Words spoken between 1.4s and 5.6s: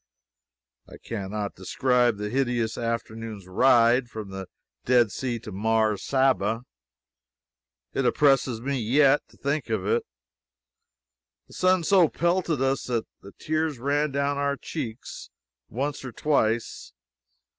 describe the hideous afternoon's ride from the Dead Sea to